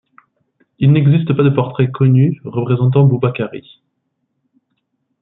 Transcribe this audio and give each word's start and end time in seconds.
Il 0.79 0.93
n'existe 0.93 1.31
pas 1.31 1.43
de 1.43 1.51
portrait 1.51 1.91
connu 1.91 2.41
représentant 2.43 3.03
Boubakari. 3.05 3.61